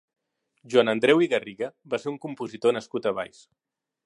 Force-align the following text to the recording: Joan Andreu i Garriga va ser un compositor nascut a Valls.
Joan 0.73 0.89
Andreu 0.93 1.21
i 1.25 1.29
Garriga 1.35 1.69
va 1.95 2.01
ser 2.05 2.13
un 2.15 2.19
compositor 2.27 2.79
nascut 2.79 3.07
a 3.07 3.15
Valls. 3.21 3.45